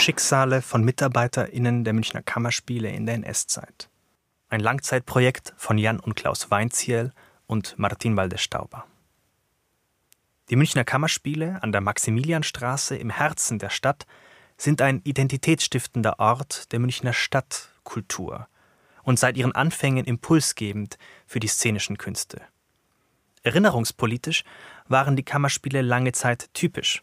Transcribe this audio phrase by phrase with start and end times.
[0.00, 3.90] Schicksale von MitarbeiterInnen der Münchner Kammerspiele in der NS-Zeit.
[4.48, 7.12] Ein Langzeitprojekt von Jan und Klaus Weinziel
[7.46, 8.86] und Martin Waldestauber.
[10.50, 14.06] Die Münchner Kammerspiele an der Maximilianstraße im Herzen der Stadt
[14.56, 18.48] sind ein identitätsstiftender Ort der Münchner Stadtkultur
[19.02, 20.96] und seit ihren Anfängen impulsgebend
[21.26, 22.40] für die szenischen Künste.
[23.42, 24.44] Erinnerungspolitisch
[24.86, 27.02] waren die Kammerspiele lange Zeit typisch.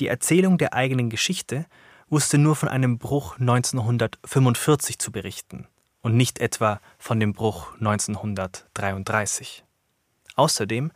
[0.00, 1.66] Die Erzählung der eigenen Geschichte
[2.12, 5.66] wusste nur von einem Bruch 1945 zu berichten
[6.02, 9.64] und nicht etwa von dem Bruch 1933.
[10.36, 10.92] Außerdem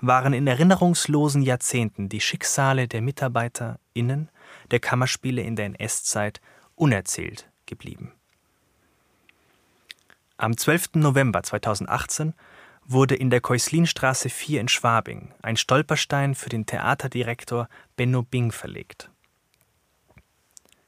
[0.00, 4.30] waren in erinnerungslosen Jahrzehnten die Schicksale der MitarbeiterInnen
[4.70, 6.40] der Kammerspiele in der NS-Zeit
[6.76, 8.12] unerzählt geblieben.
[10.38, 10.94] Am 12.
[10.94, 12.32] November 2018
[12.86, 19.10] wurde in der Keuslinstraße 4 in Schwabing ein Stolperstein für den Theaterdirektor Benno Bing verlegt.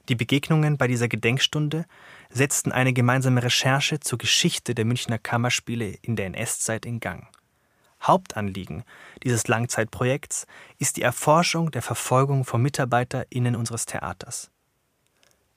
[0.08, 1.84] Die Begegnungen bei dieser Gedenkstunde
[2.30, 7.28] setzten eine gemeinsame Recherche zur Geschichte der Münchner Kammerspiele in der NS-Zeit in Gang.
[8.02, 8.84] Hauptanliegen
[9.24, 10.46] dieses Langzeitprojekts
[10.78, 14.50] ist die Erforschung der Verfolgung von MitarbeiterInnen unseres Theaters.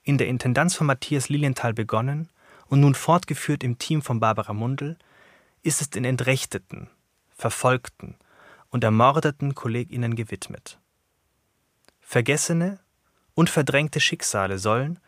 [0.03, 2.29] In der Intendanz von Matthias Lilienthal begonnen
[2.67, 4.97] und nun fortgeführt im Team von Barbara Mundl
[5.61, 6.89] ist es den Entrechteten,
[7.35, 8.15] Verfolgten
[8.69, 10.79] und ermordeten KollegInnen gewidmet.
[11.99, 12.79] Vergessene
[13.39, 14.99] und verdrängte Schicksale sollen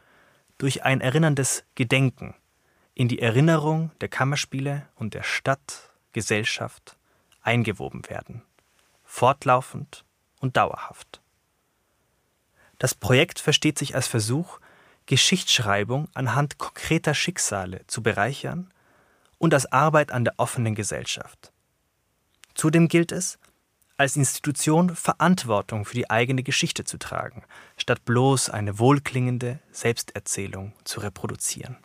[0.58, 2.34] durch ein erinnerndes Gedenken
[2.94, 6.96] in die Erinnerung der Kammerspiele und der Stadt, Gesellschaft
[7.42, 8.42] eingewoben werden,
[9.04, 10.06] fortlaufend
[10.40, 11.20] und dauerhaft.
[12.80, 14.62] Das Projekt versteht sich als Versuch,
[15.08, 18.74] Geschichtsschreibung anhand konkreter Schicksale zu bereichern
[19.40, 21.52] und als Arbeit an der offenen Gesellschaft.
[22.56, 23.40] Zudem gilt es,
[24.02, 27.44] als Institution Verantwortung für die eigene Geschichte zu tragen,
[27.78, 31.78] statt bloß eine wohlklingende Selbsterzählung zu reproduzieren.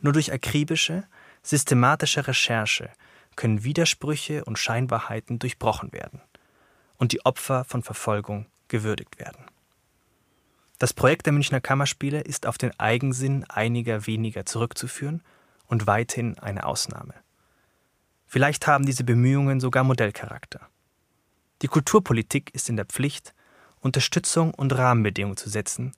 [0.00, 1.04] Nur durch akribische,
[1.44, 2.90] systematische Recherche
[3.36, 6.22] können Widersprüche und Scheinwahrheiten durchbrochen werden
[6.96, 9.44] und die Opfer von Verfolgung gewürdigt werden.
[10.80, 15.22] Das Projekt der Münchner Kammerspiele ist auf den Eigensinn einiger weniger zurückzuführen
[15.68, 17.14] und weithin eine Ausnahme.
[18.26, 20.68] Vielleicht haben diese Bemühungen sogar Modellcharakter.
[21.62, 23.34] Die Kulturpolitik ist in der Pflicht,
[23.80, 25.92] Unterstützung und Rahmenbedingungen zu setzen,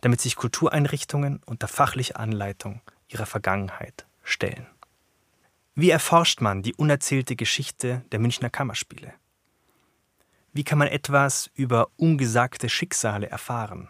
[0.00, 4.66] damit sich Kultureinrichtungen unter fachlicher Anleitung ihrer Vergangenheit stellen.
[5.74, 9.12] Wie erforscht man die unerzählte Geschichte der Münchner Kammerspiele?
[10.52, 13.88] Wie kann man etwas über ungesagte Schicksale erfahren?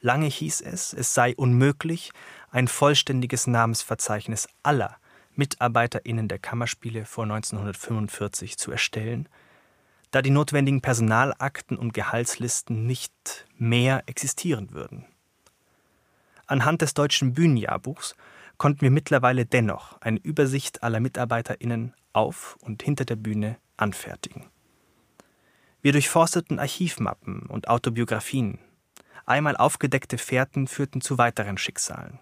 [0.00, 2.12] Lange hieß es, es sei unmöglich,
[2.50, 4.96] ein vollständiges Namensverzeichnis aller
[5.34, 9.28] MitarbeiterInnen der Kammerspiele vor 1945 zu erstellen,
[10.10, 15.04] da die notwendigen Personalakten und Gehaltslisten nicht mehr existieren würden.
[16.46, 18.14] Anhand des deutschen Bühnenjahrbuchs
[18.56, 24.46] konnten wir mittlerweile dennoch eine Übersicht aller MitarbeiterInnen auf und hinter der Bühne anfertigen.
[25.80, 28.58] Wir durchforsteten Archivmappen und Autobiografien.
[29.26, 32.18] Einmal aufgedeckte Fährten führten zu weiteren Schicksalen.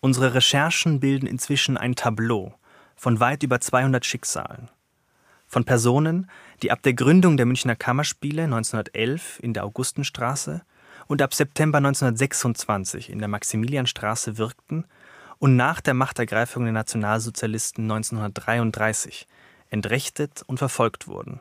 [0.00, 2.54] Unsere Recherchen bilden inzwischen ein Tableau
[2.94, 4.70] von weit über 200 Schicksalen.
[5.54, 6.28] Von Personen,
[6.64, 10.62] die ab der Gründung der Münchner Kammerspiele 1911 in der Augustenstraße
[11.06, 14.84] und ab September 1926 in der Maximilianstraße wirkten
[15.38, 19.28] und nach der Machtergreifung der Nationalsozialisten 1933
[19.70, 21.38] entrechtet und verfolgt wurden,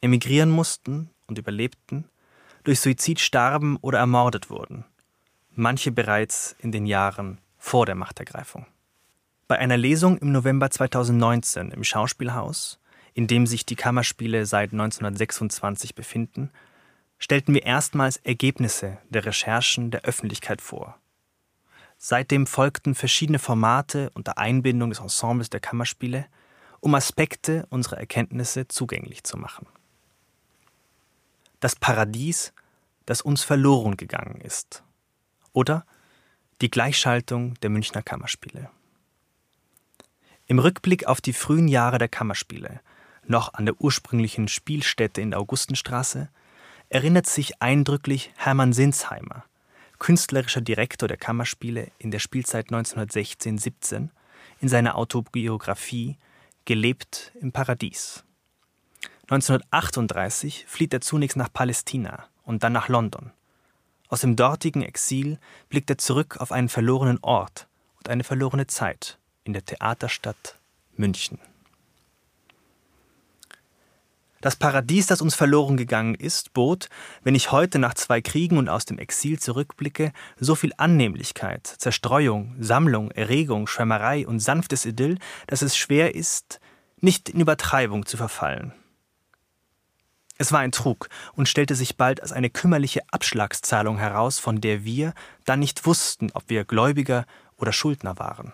[0.00, 2.08] emigrieren mussten und überlebten,
[2.64, 4.84] durch Suizid starben oder ermordet wurden,
[5.54, 8.66] manche bereits in den Jahren vor der Machtergreifung.
[9.46, 12.80] Bei einer Lesung im November 2019 im Schauspielhaus,
[13.14, 16.50] in dem sich die Kammerspiele seit 1926 befinden,
[17.18, 20.98] stellten wir erstmals Ergebnisse der Recherchen der Öffentlichkeit vor.
[21.96, 26.26] Seitdem folgten verschiedene Formate unter Einbindung des Ensembles der Kammerspiele,
[26.80, 29.66] um Aspekte unserer Erkenntnisse zugänglich zu machen.
[31.60, 32.52] Das Paradies,
[33.06, 34.82] das uns verloren gegangen ist.
[35.52, 35.86] Oder
[36.60, 38.68] die Gleichschaltung der Münchner Kammerspiele.
[40.46, 42.80] Im Rückblick auf die frühen Jahre der Kammerspiele,
[43.26, 46.28] noch an der ursprünglichen Spielstätte in der Augustenstraße,
[46.88, 49.44] erinnert sich eindrücklich Hermann Sinsheimer,
[49.98, 54.10] künstlerischer Direktor der Kammerspiele in der Spielzeit 1916-17,
[54.60, 56.16] in seiner Autobiografie
[56.66, 58.24] Gelebt im Paradies.
[59.28, 63.32] 1938 flieht er zunächst nach Palästina und dann nach London.
[64.08, 65.38] Aus dem dortigen Exil
[65.68, 70.58] blickt er zurück auf einen verlorenen Ort und eine verlorene Zeit in der Theaterstadt
[70.96, 71.38] München.
[74.44, 76.90] Das Paradies, das uns verloren gegangen ist, bot,
[77.22, 82.54] wenn ich heute nach zwei Kriegen und aus dem Exil zurückblicke, so viel Annehmlichkeit, Zerstreuung,
[82.60, 86.60] Sammlung, Erregung, Schwärmerei und sanftes Idyll, dass es schwer ist,
[87.00, 88.74] nicht in Übertreibung zu verfallen.
[90.36, 94.84] Es war ein Trug und stellte sich bald als eine kümmerliche Abschlagszahlung heraus, von der
[94.84, 95.14] wir
[95.46, 97.24] dann nicht wussten, ob wir Gläubiger
[97.56, 98.52] oder Schuldner waren.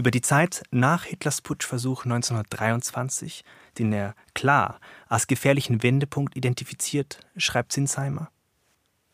[0.00, 3.44] Über die Zeit nach Hitlers Putschversuch 1923,
[3.76, 8.30] den er klar als gefährlichen Wendepunkt identifiziert, schreibt Zinsheimer.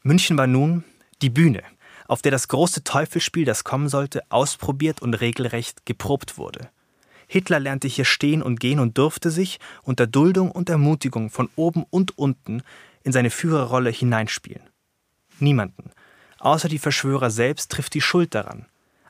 [0.04, 0.84] München war nun
[1.22, 1.64] die Bühne,
[2.06, 6.70] auf der das große Teufelsspiel, das kommen sollte, ausprobiert und regelrecht geprobt wurde.
[7.26, 11.84] Hitler lernte hier stehen und gehen und durfte sich unter Duldung und Ermutigung von oben
[11.90, 12.62] und unten
[13.02, 14.62] in seine Führerrolle hineinspielen.
[15.40, 15.90] Niemanden,
[16.38, 18.66] außer die Verschwörer selbst, trifft die Schuld daran.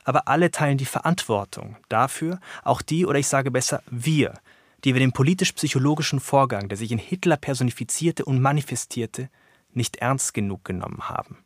[0.07, 4.39] Aber alle teilen die Verantwortung dafür, auch die, oder ich sage besser, wir,
[4.85, 9.29] die wir den politisch-psychologischen Vorgang, der sich in Hitler personifizierte und manifestierte,
[9.73, 11.39] nicht ernst genug genommen haben.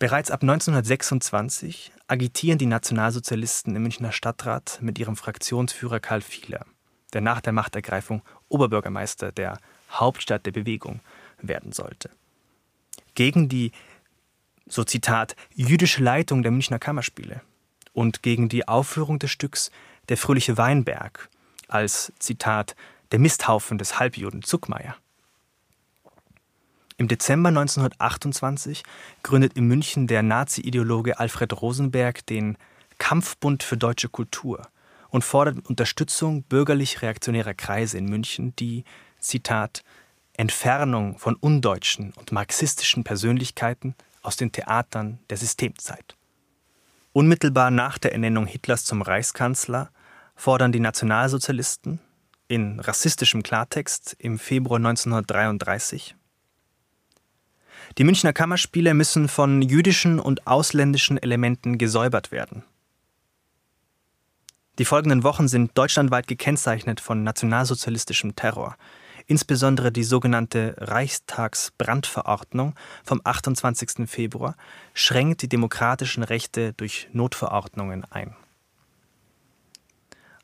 [0.00, 6.66] Bereits ab 1926 agitieren die Nationalsozialisten im Münchner Stadtrat mit ihrem Fraktionsführer Karl Fieler,
[7.12, 9.58] der nach der Machtergreifung Oberbürgermeister der
[9.92, 10.98] Hauptstadt der Bewegung
[11.40, 12.10] werden sollte.
[13.14, 13.70] Gegen die,
[14.66, 17.42] so Zitat, jüdische Leitung der Münchner Kammerspiele
[17.92, 19.70] und gegen die Aufführung des Stücks
[20.08, 21.28] Der fröhliche Weinberg
[21.68, 22.74] als, Zitat,
[23.12, 24.96] der Misthaufen des Halbjuden Zuckmeier.
[26.96, 28.82] Im Dezember 1928
[29.22, 32.58] gründet in München der Nazi-Ideologe Alfred Rosenberg den
[32.98, 34.68] Kampfbund für deutsche Kultur
[35.08, 38.84] und fordert Unterstützung bürgerlich-reaktionärer Kreise in München, die,
[39.18, 39.82] Zitat,
[40.34, 46.16] Entfernung von undeutschen und marxistischen Persönlichkeiten aus den Theatern der Systemzeit.
[47.12, 49.90] Unmittelbar nach der Ernennung Hitlers zum Reichskanzler
[50.36, 52.00] fordern die Nationalsozialisten
[52.48, 56.16] in rassistischem Klartext im Februar 1933
[57.98, 62.62] die Münchner Kammerspiele müssen von jüdischen und ausländischen Elementen gesäubert werden.
[64.78, 68.76] Die folgenden Wochen sind deutschlandweit gekennzeichnet von nationalsozialistischem Terror.
[69.30, 72.74] Insbesondere die sogenannte Reichstagsbrandverordnung
[73.04, 74.10] vom 28.
[74.10, 74.56] Februar
[74.92, 78.34] schränkt die demokratischen Rechte durch Notverordnungen ein.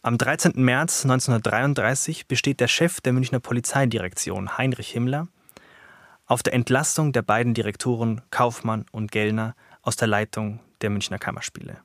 [0.02, 0.52] Am 13.
[0.54, 5.26] März 1933 besteht der Chef der Münchner Polizeidirektion, Heinrich Himmler,
[6.26, 11.80] auf der Entlassung der beiden Direktoren Kaufmann und Gellner aus der Leitung der Münchner Kammerspiele.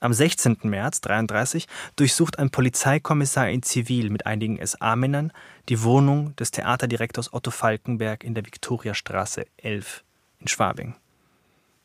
[0.00, 0.58] Am 16.
[0.62, 5.32] März 1933 durchsucht ein Polizeikommissar in Zivil mit einigen SA-Männern
[5.68, 10.02] die Wohnung des Theaterdirektors Otto Falkenberg in der Viktoriastraße 11
[10.40, 10.96] in Schwabing.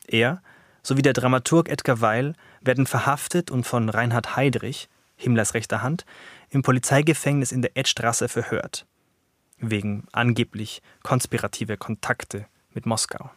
[0.06, 0.42] Er
[0.82, 6.06] sowie der Dramaturg Edgar Weil werden verhaftet und von Reinhard Heydrich, Himmlers rechter Hand,
[6.48, 8.86] im Polizeigefängnis in der Edstraße verhört
[9.58, 13.30] wegen angeblich konspirativer Kontakte mit Moskau.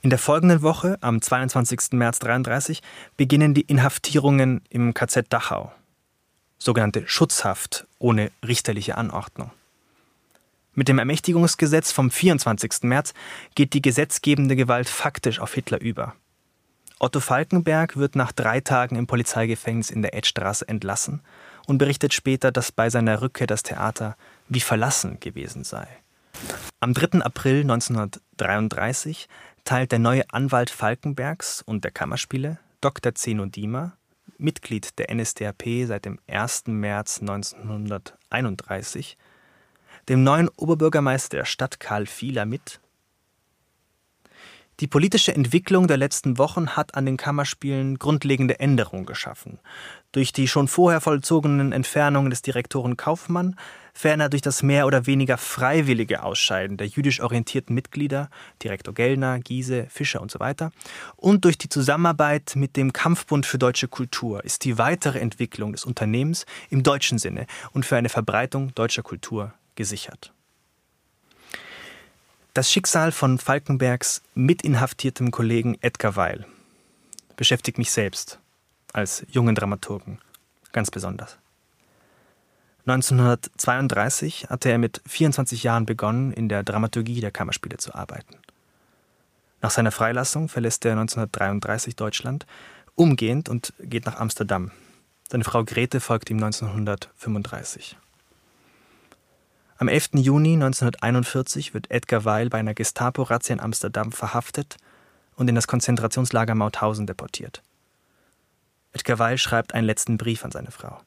[0.00, 1.92] In der folgenden Woche, am 22.
[1.92, 2.82] März 1933,
[3.16, 5.72] beginnen die Inhaftierungen im KZ Dachau,
[6.56, 9.50] sogenannte Schutzhaft ohne richterliche Anordnung.
[10.74, 12.84] Mit dem Ermächtigungsgesetz vom 24.
[12.84, 13.12] März
[13.56, 16.14] geht die gesetzgebende Gewalt faktisch auf Hitler über.
[17.00, 21.22] Otto Falkenberg wird nach drei Tagen im Polizeigefängnis in der Edstraße entlassen
[21.66, 24.16] und berichtet später, dass bei seiner Rückkehr das Theater
[24.48, 25.88] wie verlassen gewesen sei.
[26.80, 27.22] Am 3.
[27.22, 29.28] April 1933
[29.68, 33.14] teilt der neue Anwalt Falkenbergs und der Kammerspiele, Dr.
[33.14, 33.98] Zeno Diemer,
[34.38, 36.68] Mitglied der NSDAP seit dem 1.
[36.68, 39.18] März 1931,
[40.08, 42.80] dem neuen Oberbürgermeister der Stadt Karl Fieler mit,
[44.80, 49.58] die politische Entwicklung der letzten Wochen hat an den Kammerspielen grundlegende Änderungen geschaffen.
[50.12, 53.56] Durch die schon vorher vollzogenen Entfernungen des Direktoren Kaufmann,
[53.92, 58.30] ferner durch das mehr oder weniger freiwillige Ausscheiden der jüdisch orientierten Mitglieder,
[58.62, 60.54] Direktor Gellner, Giese, Fischer usw.
[60.58, 60.70] So
[61.16, 65.84] und durch die Zusammenarbeit mit dem Kampfbund für deutsche Kultur ist die weitere Entwicklung des
[65.84, 70.32] Unternehmens im deutschen Sinne und für eine Verbreitung deutscher Kultur gesichert.
[72.54, 76.46] Das Schicksal von Falkenbergs mitinhaftiertem Kollegen Edgar Weil
[77.36, 78.40] beschäftigt mich selbst
[78.92, 80.18] als jungen Dramaturgen
[80.72, 81.38] ganz besonders.
[82.86, 88.36] 1932 hatte er mit 24 Jahren begonnen, in der Dramaturgie der Kammerspiele zu arbeiten.
[89.60, 92.46] Nach seiner Freilassung verlässt er 1933 Deutschland
[92.94, 94.70] umgehend und geht nach Amsterdam.
[95.30, 97.96] Seine Frau Grete folgt ihm 1935.
[99.80, 100.10] Am 11.
[100.14, 104.76] Juni 1941 wird Edgar Weil bei einer Gestapo-Razzia in Amsterdam verhaftet
[105.36, 107.62] und in das Konzentrationslager Mauthausen deportiert.
[108.92, 111.00] Edgar Weil schreibt einen letzten Brief an seine Frau.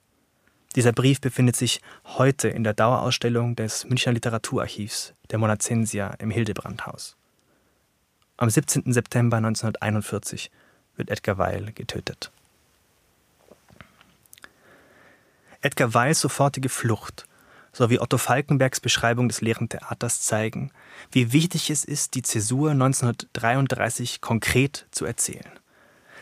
[0.77, 7.17] Dieser Brief befindet sich heute in der Dauerausstellung des Münchner Literaturarchivs der Monacensia im Hildebrandhaus.
[8.37, 8.93] Am 17.
[8.93, 10.49] September 1941
[10.95, 12.31] wird Edgar Weil getötet.
[15.59, 17.25] Edgar Weils sofortige Flucht
[17.73, 20.71] sowie Otto Falkenbergs Beschreibung des leeren Theaters zeigen,
[21.11, 25.51] wie wichtig es ist, die Zäsur 1933 konkret zu erzählen.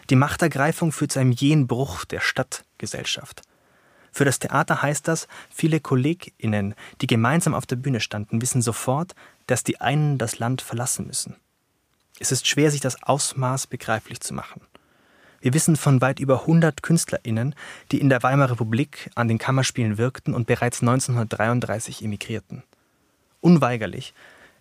[0.10, 3.42] Die Machtergreifung führt zu einem jähen Bruch der Stadtgesellschaft.
[4.12, 9.14] Für das Theater heißt das, viele KollegInnen, die gemeinsam auf der Bühne standen, wissen sofort,
[9.46, 11.36] dass die einen das Land verlassen müssen.
[12.20, 14.62] Es ist schwer, sich das Ausmaß begreiflich zu machen.
[15.42, 17.56] Wir wissen von weit über 100 KünstlerInnen,
[17.92, 22.64] die in der Weimarer Republik an den Kammerspielen wirkten und bereits 1933 emigrierten.
[23.42, 24.14] Unweigerlich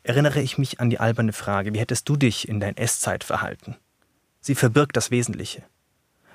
[0.03, 3.77] erinnere ich mich an die alberne Frage, wie hättest du dich in dein Esszeit verhalten?
[4.41, 5.65] Sie verbirgt das Wesentliche.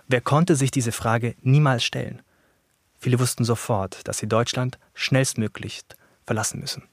[0.08, 2.22] Wer konnte sich diese Frage niemals stellen?
[3.00, 5.82] Viele wussten sofort, dass sie Deutschland schnellstmöglich
[6.26, 6.84] verlassen müssen.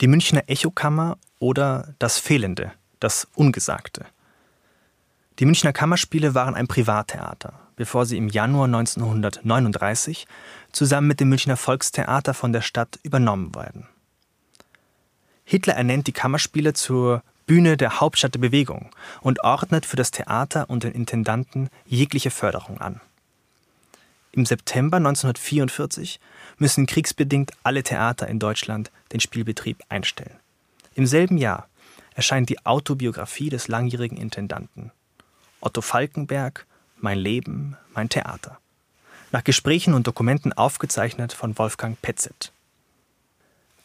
[0.00, 4.06] Die Münchner Echokammer oder das Fehlende, das Ungesagte.
[5.42, 10.28] Die Münchner Kammerspiele waren ein Privattheater, bevor sie im Januar 1939
[10.70, 13.88] zusammen mit dem Münchner Volkstheater von der Stadt übernommen werden.
[15.42, 20.70] Hitler ernennt die Kammerspiele zur Bühne der Hauptstadt der Bewegung und ordnet für das Theater
[20.70, 23.00] und den Intendanten jegliche Förderung an.
[24.30, 26.20] Im September 1944
[26.58, 30.38] müssen kriegsbedingt alle Theater in Deutschland den Spielbetrieb einstellen.
[30.94, 31.66] Im selben Jahr
[32.14, 34.92] erscheint die Autobiografie des langjährigen Intendanten.
[35.62, 36.66] Otto Falkenberg,
[36.98, 38.58] Mein Leben, mein Theater.
[39.30, 42.52] Nach Gesprächen und Dokumenten aufgezeichnet von Wolfgang Petzet.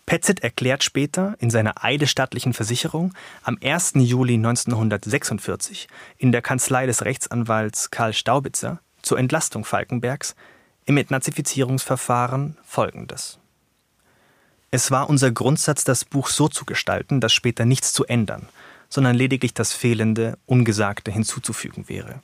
[0.07, 3.93] Petzet erklärt später in seiner eidesstattlichen Versicherung am 1.
[3.95, 10.35] Juli 1946 in der Kanzlei des Rechtsanwalts Karl Staubitzer zur Entlastung Falkenbergs
[10.85, 13.37] im Entnazifizierungsverfahren folgendes.
[14.71, 18.47] Es war unser Grundsatz, das Buch so zu gestalten, dass später nichts zu ändern,
[18.89, 22.21] sondern lediglich das Fehlende, Ungesagte hinzuzufügen wäre.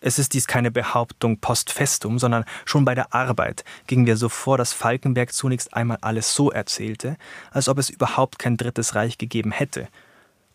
[0.00, 4.28] Es ist dies keine Behauptung post festum, sondern schon bei der Arbeit gingen wir so
[4.28, 7.16] vor, dass Falkenberg zunächst einmal alles so erzählte,
[7.50, 9.88] als ob es überhaupt kein Drittes Reich gegeben hätte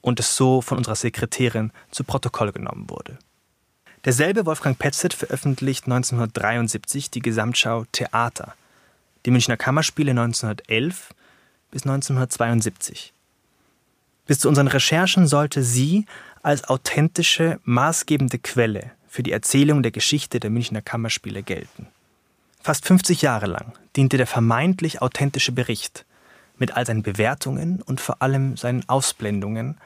[0.02, 3.18] und es so von unserer Sekretärin zu Protokoll genommen wurde.
[4.06, 8.54] Derselbe Wolfgang Petzet veröffentlicht 1973 die Gesamtschau Theater,
[9.26, 11.10] die Münchner Kammerspiele 1911
[11.72, 13.14] bis 1972.
[14.30, 16.06] Bis zu unseren Recherchen sollte sie
[16.44, 21.88] als authentische, maßgebende Quelle für die Erzählung der Geschichte der Münchner Kammerspiele gelten.
[22.62, 26.06] Fast 50 Jahre lang diente der vermeintlich authentische Bericht
[26.60, 29.80] mit all seinen Bewertungen und vor allem seinen Ausblendungen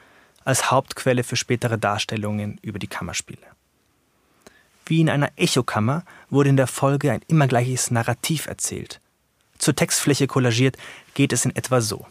[0.44, 3.46] als Hauptquelle für spätere Darstellungen über die Kammerspiele.
[4.84, 9.00] Wie in einer Echokammer wurde in der Folge ein immer gleiches Narrativ erzählt.
[9.56, 10.76] Zur Textfläche kollagiert
[11.14, 12.06] geht es in etwa so.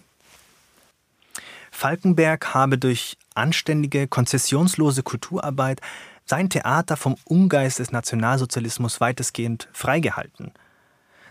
[1.74, 5.82] Falkenberg habe durch anständige, konzessionslose Kulturarbeit
[6.24, 10.54] sein Theater vom Ungeist des Nationalsozialismus weitestgehend freigehalten.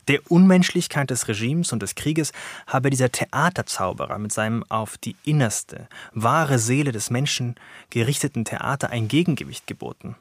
[0.09, 2.33] Der Unmenschlichkeit des Regimes und des Krieges
[2.67, 7.55] habe dieser Theaterzauberer mit seinem auf die innerste, wahre Seele des Menschen
[7.91, 10.17] gerichteten Theater ein Gegengewicht geboten.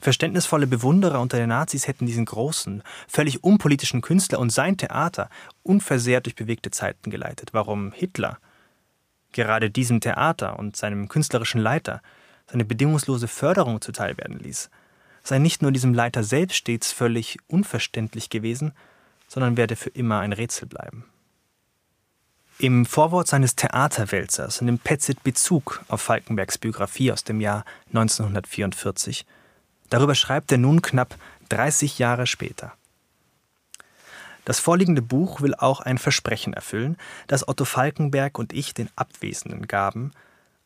[0.00, 5.30] Verständnisvolle Bewunderer unter den Nazis hätten diesen großen, völlig unpolitischen Künstler und sein Theater
[5.62, 7.50] unversehrt durch bewegte Zeiten geleitet.
[7.52, 8.38] Warum Hitler
[9.32, 12.02] gerade diesem Theater und seinem künstlerischen Leiter
[12.50, 14.70] seine bedingungslose Förderung zuteilwerden ließ,
[15.22, 18.72] sei nicht nur diesem Leiter selbst stets völlig unverständlich gewesen,
[19.28, 21.04] sondern werde für immer ein Rätsel bleiben.
[22.58, 29.24] Im Vorwort seines Theaterwälzers nimmt Petzit Bezug auf Falkenbergs Biografie aus dem Jahr 1944.
[29.88, 31.16] Darüber schreibt er nun knapp
[31.48, 32.74] 30 Jahre später.
[34.44, 39.66] Das vorliegende Buch will auch ein Versprechen erfüllen, das Otto Falkenberg und ich den Abwesenden
[39.66, 40.12] gaben,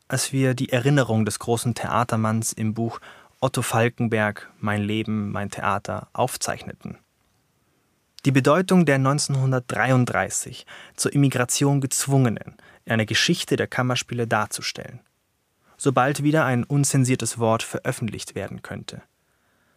[0.08, 3.00] als wir die Erinnerung des großen Theatermanns im Buch
[3.40, 6.98] Otto Falkenberg Mein Leben, mein Theater aufzeichneten.
[8.24, 10.64] Die Bedeutung der 1933
[10.96, 15.00] zur Immigration gezwungenen in einer Geschichte der Kammerspiele darzustellen,
[15.76, 19.02] sobald wieder ein unzensiertes Wort veröffentlicht werden könnte.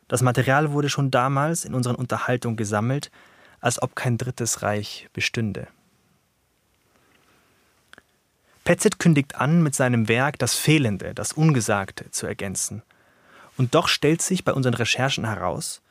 [0.08, 3.12] Das Material wurde schon damals in unseren Unterhaltungen gesammelt,
[3.62, 5.68] als ob kein drittes Reich bestünde.
[8.64, 12.84] Petzet kündigt an, mit seinem Werk das Fehlende, das Ungesagte zu ergänzen.
[13.56, 15.82] Und doch stellt sich bei unseren Recherchen heraus,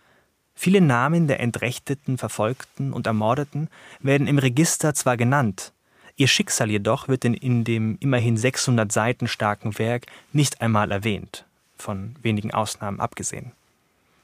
[0.54, 3.68] viele Namen der Entrechteten, Verfolgten und Ermordeten
[4.00, 5.72] werden im Register zwar genannt,
[6.16, 11.44] ihr Schicksal jedoch wird in dem immerhin 600 Seiten starken Werk nicht einmal erwähnt,
[11.78, 13.52] von wenigen Ausnahmen abgesehen.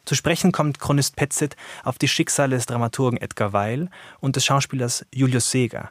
[0.05, 3.89] Zu sprechen kommt Chronist Petzet auf die Schicksale des Dramaturgen Edgar Weil
[4.21, 5.91] und des Schauspielers Julius Seeger,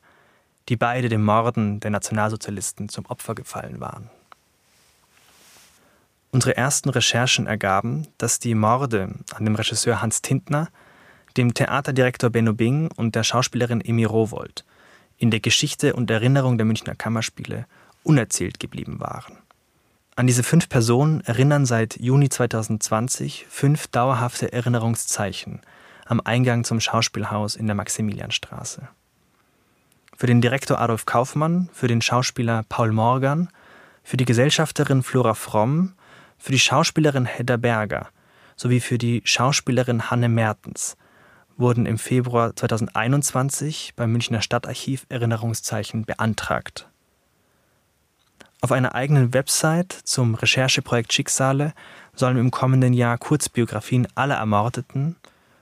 [0.70, 4.10] die beide dem Morden der Nationalsozialisten zum Opfer gefallen waren.
[6.32, 10.70] Unsere ersten Recherchen ergaben, dass die Morde an dem Regisseur Hans Tintner,
[11.36, 14.66] dem Theaterdirektor Benno Bing und der Schauspielerin Emi Rowold
[15.18, 17.66] in der Geschichte und Erinnerung der Münchner Kammerspiele
[18.04, 19.38] unerzählt geblieben waren.
[20.22, 25.62] An diese fünf Personen erinnern seit Juni 2020 fünf dauerhafte Erinnerungszeichen
[26.06, 28.88] am Eingang zum Schauspielhaus in der Maximilianstraße.
[30.16, 33.50] Für den Direktor Adolf Kaufmann, für den Schauspieler Paul Morgan,
[34.04, 35.94] für die Gesellschafterin Flora Fromm,
[36.38, 38.10] für die Schauspielerin Hedda Berger
[38.56, 40.98] sowie für die Schauspielerin Hanne Mertens
[41.58, 46.91] wurden im Februar 2021 beim Münchner Stadtarchiv Erinnerungszeichen beantragt.
[48.62, 51.74] Auf einer eigenen Website zum Rechercheprojekt Schicksale
[52.14, 55.16] sollen im kommenden Jahr Kurzbiografien aller Ermordeten,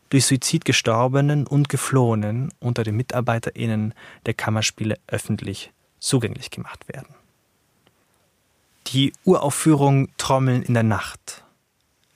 [0.10, 3.94] durch Suizid gestorbenen und geflohenen unter den MitarbeiterInnen
[4.25, 7.15] der Kammerspiele öffentlich zugänglich gemacht werden.
[8.88, 11.44] Die Uraufführung Trommeln in der Nacht.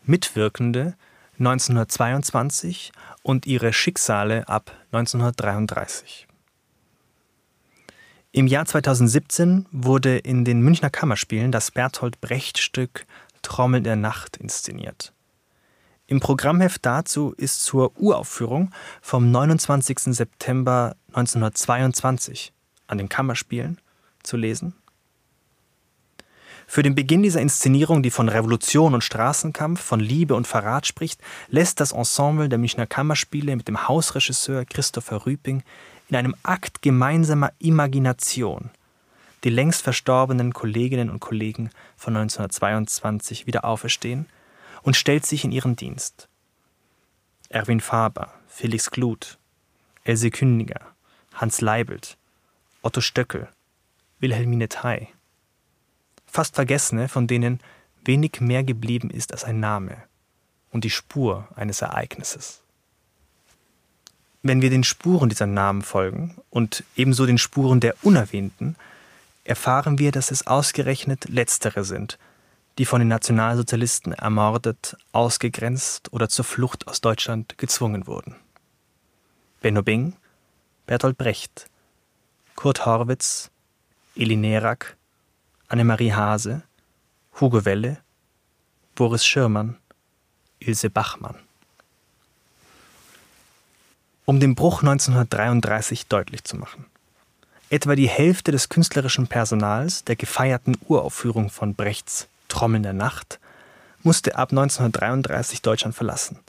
[0.06, 0.96] Mitwirkende
[1.40, 6.28] 1922 und ihre Schicksale ab 1933.
[8.36, 13.06] Im Jahr 2017 wurde in den Münchner Kammerspielen das Bertolt Brecht Stück
[13.44, 15.14] Trommel der Nacht inszeniert.
[16.08, 18.72] Im Programmheft dazu ist zur Uraufführung
[19.04, 20.16] vom 29.
[20.16, 22.54] September 1922
[22.88, 23.80] an den Kammerspielen
[24.24, 24.74] zu lesen.
[26.66, 31.22] Für den Beginn dieser Inszenierung, die von Revolution und Straßenkampf, von Liebe und Verrat spricht,
[31.50, 35.62] lässt das Ensemble der Münchner Kammerspiele mit dem Hausregisseur Christopher Rüping
[36.14, 38.70] in einem Akt gemeinsamer Imagination
[39.44, 44.28] die längst verstorbenen Kolleginnen und Kollegen von 1922 wieder auferstehen
[44.84, 46.30] und stellt sich in ihren Dienst.
[47.50, 49.38] Erwin Faber, Felix Gluth,
[50.04, 50.80] Else Kündiger,
[51.34, 52.18] Hans Leibelt,
[52.82, 53.50] Otto Stöckel,
[54.20, 55.10] Wilhelmine Thay.
[56.26, 57.60] Fast Vergessene, von denen
[58.06, 59.98] wenig mehr geblieben ist als ein Name
[60.72, 62.62] und die Spur eines Ereignisses.
[64.46, 68.76] Wenn wir den Spuren dieser Namen folgen und ebenso den Spuren der Unerwähnten,
[69.46, 72.20] erfahren wir, dass es ausgerechnet letztere sind,
[72.78, 78.36] die von den Nationalsozialisten ermordet, ausgegrenzt oder zur Flucht aus Deutschland gezwungen wurden.
[79.62, 80.18] Benno Bing,
[80.88, 81.70] Bertolt Brecht,
[82.56, 83.50] Kurt Horwitz,
[84.14, 84.98] Eli Nerak,
[85.70, 86.64] Annemarie Hase,
[87.40, 88.00] Hugo Welle,
[88.94, 89.78] Boris Schirmann,
[90.60, 91.38] Ilse Bachmann
[94.26, 96.86] um den Bruch 1933 deutlich zu machen.
[97.70, 103.40] Etwa die Hälfte des künstlerischen Personals der gefeierten Uraufführung von Brechts Trommeln der Nacht
[104.04, 106.40] musste ab 1933 Deutschland verlassen.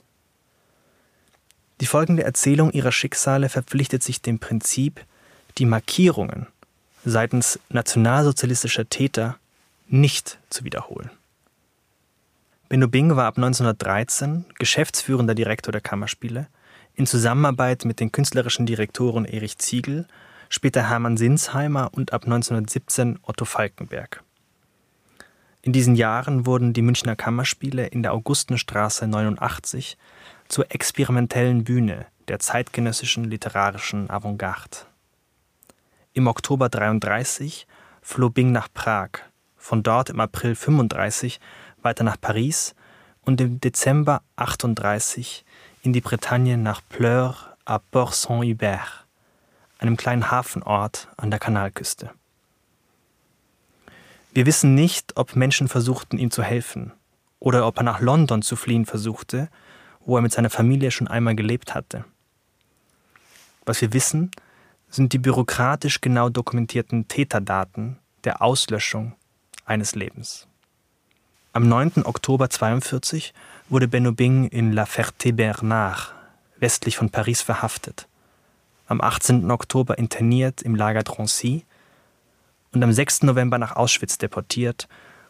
[1.81, 5.03] Die folgende Erzählung ihrer Schicksale verpflichtet sich dem Prinzip,
[5.57, 6.47] die Markierungen
[7.03, 9.37] seitens nationalsozialistischer Täter
[9.87, 11.09] nicht zu wiederholen.
[12.69, 16.47] Benno Bing war ab 1913 geschäftsführender Direktor der Kammerspiele
[16.95, 20.07] in Zusammenarbeit mit den künstlerischen Direktoren Erich Ziegel,
[20.49, 24.23] später Hermann Sinsheimer und ab 1917 Otto Falkenberg.
[25.61, 29.97] In diesen Jahren wurden die Münchner Kammerspiele in der Augustenstraße 89
[30.47, 34.77] zur experimentellen Bühne der zeitgenössischen literarischen Avantgarde.
[36.13, 37.67] Im Oktober 33
[38.01, 39.09] floh Bing nach Prag,
[39.57, 41.39] von dort im April 35
[41.81, 42.75] weiter nach Paris
[43.21, 45.44] und im Dezember 38
[45.85, 49.05] in die Bretagne nach Pleurs à Port-Saint-Hubert,
[49.77, 52.09] einem kleinen Hafenort an der Kanalküste.
[54.33, 56.91] Wir wissen nicht, ob Menschen versuchten, ihm zu helfen
[57.39, 59.47] oder ob er nach London zu fliehen versuchte,
[60.01, 62.03] wo er mit seiner Familie schon einmal gelebt hatte.
[63.65, 64.31] Was wir wissen,
[64.89, 69.13] sind die bürokratisch genau dokumentierten Täterdaten der Auslöschung
[69.65, 70.47] eines Lebens.
[71.53, 72.03] Am 9.
[72.05, 73.33] Oktober 1942
[73.69, 76.13] wurde Benno Bing in La Ferté-Bernard,
[76.57, 78.07] westlich von Paris, verhaftet,
[78.87, 79.49] am 18.
[79.49, 81.65] Oktober interniert im Lager Drancy
[82.71, 83.23] und am 6.
[83.23, 84.87] November nach Auschwitz deportiert,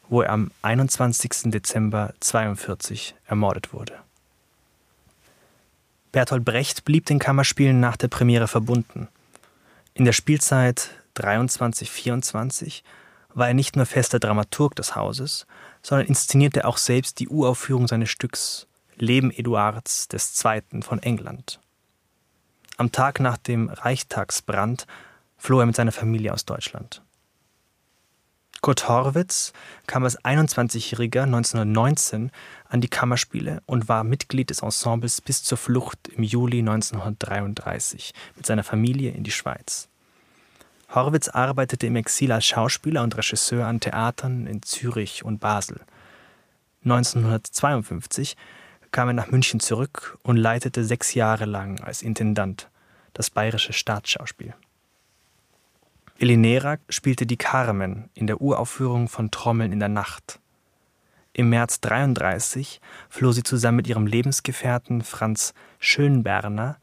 [0.10, 1.52] wo er am 21.
[1.52, 3.94] Dezember 1942 ermordet wurde.
[6.12, 9.08] Bertolt Brecht blieb den Kammerspielen nach der Premiere verbunden.
[9.94, 12.82] In der Spielzeit 23-24
[13.34, 15.46] war er nicht nur fester Dramaturg des Hauses,
[15.86, 20.82] sondern inszenierte auch selbst die Uraufführung seines Stücks Leben Eduards II.
[20.82, 21.60] von England.
[22.78, 24.88] Am Tag nach dem Reichstagsbrand
[25.38, 27.04] floh er mit seiner Familie aus Deutschland.
[28.62, 29.54] Kurt Horwitz
[29.86, 32.32] kam als 21-Jähriger 1919
[32.68, 38.48] an die Kammerspiele und war Mitglied des Ensembles bis zur Flucht im Juli 1933 mit
[38.48, 39.88] seiner Familie in die Schweiz.
[40.94, 45.82] Horwitz arbeitete im Exil als Schauspieler und Regisseur an Theatern in Zürich und Basel.
[46.84, 48.38] 1952
[48.92, 52.70] kam er nach München zurück und leitete sechs Jahre lang als Intendant
[53.14, 54.54] das Bayerische Staatsschauspiel.
[56.18, 60.40] Elinera spielte die Carmen in der Uraufführung von Trommeln in der Nacht.
[61.34, 66.78] Im März 33 floh sie zusammen mit ihrem Lebensgefährten Franz Schönberner,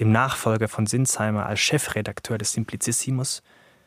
[0.00, 3.42] dem Nachfolger von Sinsheimer als Chefredakteur des Simplicissimus,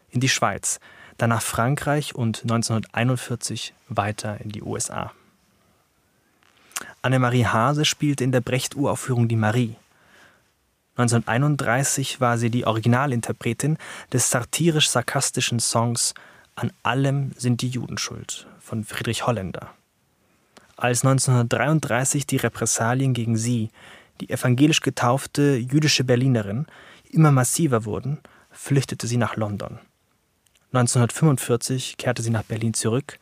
[0.09, 0.79] in die Schweiz,
[1.17, 5.11] dann nach Frankreich und 1941 weiter in die USA.
[7.01, 9.75] Annemarie Hase spielte in der Brecht-Uraufführung die Marie.
[10.97, 13.77] 1931 war sie die Originalinterpretin
[14.11, 16.13] des satirisch-sarkastischen Songs
[16.55, 19.69] An allem sind die Juden schuld von Friedrich Holländer.
[20.75, 23.69] Als 1933 die Repressalien gegen sie,
[24.21, 26.67] die evangelisch getaufte jüdische Berlinerin,
[27.09, 28.19] immer massiver wurden,
[28.51, 29.79] flüchtete sie nach London.
[30.73, 33.19] 1945 kehrte sie nach Berlin zurück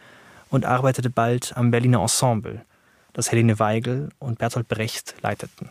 [0.49, 2.65] und arbeitete bald am Berliner Ensemble,
[3.13, 5.69] das Helene Weigel und Bertolt Brecht leiteten.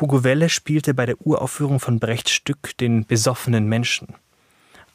[0.00, 4.14] Hugo Welle spielte bei der Uraufführung von Brechts Stück den besoffenen Menschen.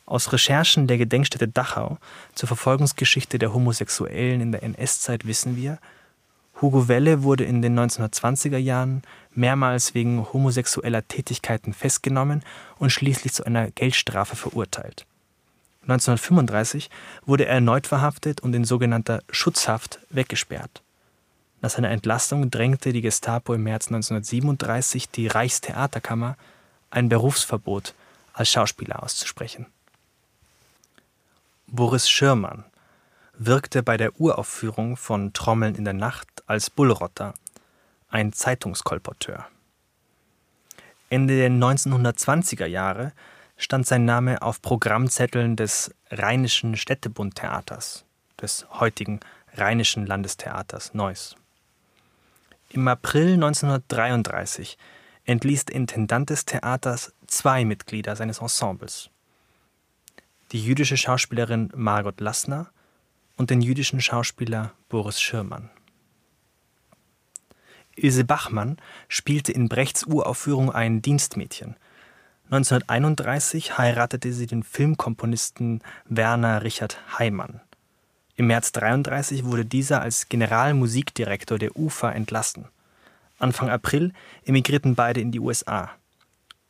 [0.05, 1.97] Aus Recherchen der Gedenkstätte Dachau
[2.33, 5.79] zur Verfolgungsgeschichte der Homosexuellen in der NS-Zeit wissen wir,
[6.61, 12.43] Hugo Welle wurde in den 1920er Jahren mehrmals wegen homosexueller Tätigkeiten festgenommen
[12.79, 15.05] und schließlich zu einer Geldstrafe verurteilt.
[15.83, 16.89] 1935
[17.25, 20.81] wurde er erneut verhaftet und in sogenannter Schutzhaft weggesperrt.
[21.61, 26.37] Nach seiner Entlassung drängte die Gestapo im März 1937 die Reichstheaterkammer,
[26.89, 27.93] ein Berufsverbot
[28.33, 29.67] als Schauspieler auszusprechen.
[31.67, 32.63] Boris Schirmann
[33.39, 37.33] wirkte bei der Uraufführung von Trommeln in der Nacht als Bullrotter,
[38.09, 39.47] ein Zeitungskolporteur.
[41.09, 43.13] Ende der 1920er Jahre
[43.55, 48.05] stand sein Name auf Programmzetteln des Rheinischen Städtebundtheaters,
[48.41, 49.19] des heutigen
[49.55, 51.35] Rheinischen Landestheaters Neuss.
[52.69, 54.77] Im April 1933
[55.25, 59.09] entließ der Intendant des Theaters zwei Mitglieder seines Ensembles.
[60.51, 62.71] Die jüdische Schauspielerin Margot Lassner
[63.37, 65.69] und den jüdischen Schauspieler Boris Schirmann.
[67.95, 71.75] Ilse Bachmann spielte in Brechts Uraufführung ein Dienstmädchen.
[72.45, 77.61] 1931 heiratete sie den Filmkomponisten Werner Richard Heimann.
[78.35, 82.67] Im März 33 wurde dieser als Generalmusikdirektor der UFA entlassen.
[83.39, 84.13] Anfang April
[84.45, 85.91] emigrierten beide in die USA.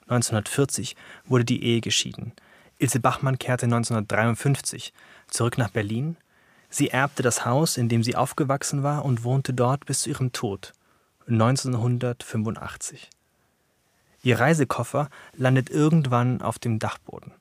[0.04, 2.32] 1940 wurde die Ehe geschieden.
[2.80, 4.94] Ilse Bachmann kehrte 1953
[5.28, 6.16] zurück nach Berlin.
[6.70, 10.32] Sie erbte das Haus, in dem sie aufgewachsen war und wohnte dort bis zu ihrem
[10.32, 10.74] Tod
[11.28, 13.10] 1985.
[14.24, 17.34] Ihr Reisekoffer landet irgendwann auf dem Dachboden.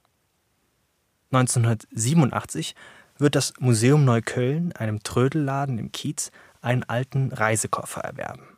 [1.33, 2.75] 1987
[3.19, 8.57] wird das Museum Neukölln, einem Trödelladen im Kiez, einen alten Reisekoffer erwerben.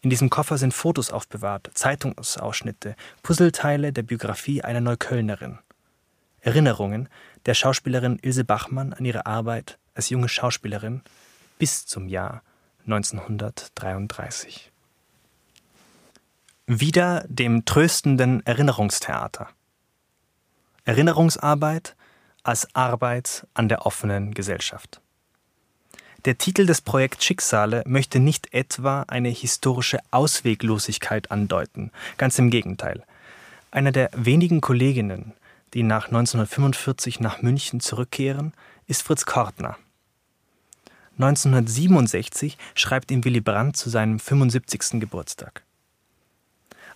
[0.00, 5.58] In diesem Koffer sind Fotos aufbewahrt, Zeitungsausschnitte, Puzzleteile der Biografie einer Neuköllnerin.
[6.40, 7.08] Erinnerungen
[7.46, 11.02] der Schauspielerin Ilse Bachmann an ihre Arbeit als junge Schauspielerin
[11.58, 12.42] bis zum Jahr
[12.86, 14.70] 1933.
[16.66, 19.48] Wieder dem tröstenden Erinnerungstheater.
[20.84, 21.96] Erinnerungsarbeit
[22.44, 25.00] als Arbeit an der offenen Gesellschaft.
[26.24, 33.02] Der Titel des Projekts Schicksale möchte nicht etwa eine historische Ausweglosigkeit andeuten, ganz im Gegenteil.
[33.70, 35.32] Einer der wenigen Kolleginnen,
[35.74, 38.52] die nach 1945 nach München zurückkehren,
[38.86, 39.76] ist Fritz Kortner.
[41.18, 45.00] 1967 schreibt ihm Willy Brandt zu seinem 75.
[45.00, 45.62] Geburtstag.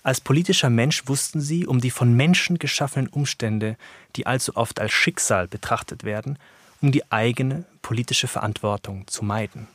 [0.04, 3.76] Als politischer Mensch wussten sie um die von Menschen geschaffenen Umstände,
[4.16, 6.38] die allzu oft als Schicksal betrachtet werden,
[6.80, 9.68] um die eigene politische Verantwortung zu meiden.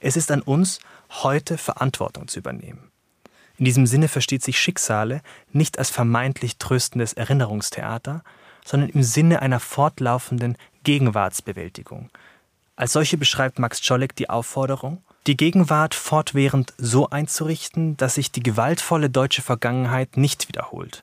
[0.00, 2.90] Es ist an uns, heute Verantwortung zu übernehmen.
[3.58, 5.22] In diesem Sinne versteht sich Schicksale
[5.52, 8.22] nicht als vermeintlich tröstendes Erinnerungstheater,
[8.64, 12.10] sondern im Sinne einer fortlaufenden Gegenwartsbewältigung.
[12.80, 18.42] Als solche beschreibt Max Czolek die Aufforderung, die Gegenwart fortwährend so einzurichten, dass sich die
[18.42, 21.02] gewaltvolle deutsche Vergangenheit nicht wiederholt.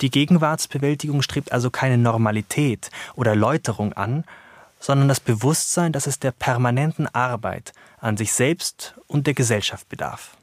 [0.00, 4.24] Die Gegenwartsbewältigung strebt also keine Normalität oder Läuterung an,
[4.80, 10.36] sondern das Bewusstsein, dass es der permanenten Arbeit an sich selbst und der Gesellschaft bedarf.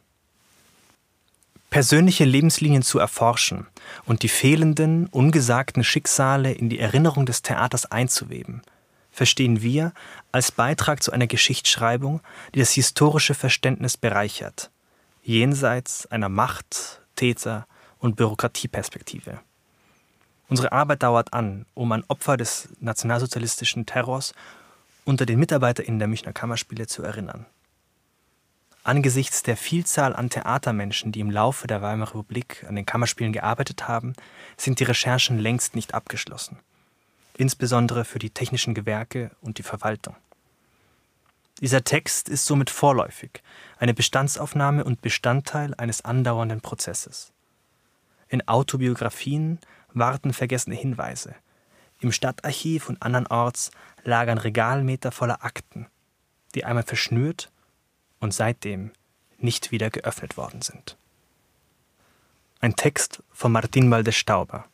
[1.69, 3.67] Persönliche Lebenslinien zu erforschen
[4.05, 8.61] und die fehlenden, ungesagten Schicksale in die Erinnerung des Theaters einzuweben,
[9.11, 9.93] verstehen wir
[10.31, 12.21] als Beitrag zu einer Geschichtsschreibung,
[12.53, 14.71] die das historische Verständnis bereichert,
[15.23, 17.67] jenseits einer Macht-, Täter-
[17.99, 19.39] und Bürokratieperspektive.
[20.47, 24.33] Unsere Arbeit dauert an, um an Opfer des nationalsozialistischen Terrors
[25.05, 27.45] unter den MitarbeiterInnen der Münchner Kammerspiele zu erinnern.
[28.83, 33.87] Angesichts der Vielzahl an Theatermenschen, die im Laufe der Weimarer Republik an den Kammerspielen gearbeitet
[33.87, 34.13] haben,
[34.57, 36.57] sind die Recherchen längst nicht abgeschlossen.
[37.39, 40.13] Insbesondere für die technischen Gewerke und die Verwaltung.
[41.61, 43.41] Dieser Text ist somit vorläufig,
[43.77, 47.31] eine Bestandsaufnahme und Bestandteil eines andauernden Prozesses.
[48.27, 49.57] In Autobiografien
[49.93, 51.33] warten vergessene Hinweise.
[52.01, 53.71] Im Stadtarchiv und andernorts
[54.03, 55.87] lagern Regalmeter voller Akten,
[56.55, 57.53] die einmal verschnürt
[58.19, 58.91] und seitdem
[59.37, 60.97] nicht wieder geöffnet worden sind.
[62.59, 64.65] Ein Text von Martin Walde Stauber,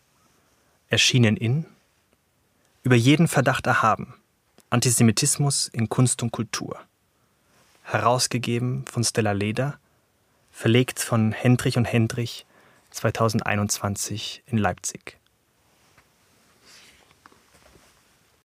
[0.89, 1.67] erschienen in
[2.86, 4.13] Über jeden Verdacht erhaben,
[4.69, 6.80] Antisemitismus in Kunst und Kultur,
[7.82, 9.80] herausgegeben von Stella Leder,
[10.52, 12.45] verlegt von Hendrich und Hendrich
[12.91, 15.17] 2021 in Leipzig.